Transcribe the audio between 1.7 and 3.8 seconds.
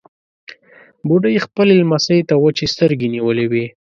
لمسۍ ته وچې سترګې نيولې وې.